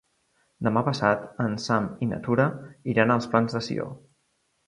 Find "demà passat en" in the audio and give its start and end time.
0.67-1.53